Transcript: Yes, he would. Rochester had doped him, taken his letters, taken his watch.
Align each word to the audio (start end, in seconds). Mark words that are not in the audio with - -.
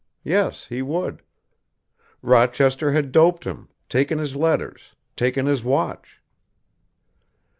Yes, 0.23 0.65
he 0.65 0.81
would. 0.81 1.21
Rochester 2.23 2.91
had 2.91 3.11
doped 3.11 3.43
him, 3.43 3.69
taken 3.87 4.17
his 4.17 4.35
letters, 4.35 4.95
taken 5.15 5.45
his 5.45 5.63
watch. 5.63 6.19